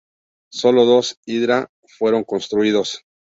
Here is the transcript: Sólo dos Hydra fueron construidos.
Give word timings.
Sólo 0.51 0.85
dos 0.85 1.19
Hydra 1.27 1.69
fueron 1.99 2.23
construidos. 2.23 3.05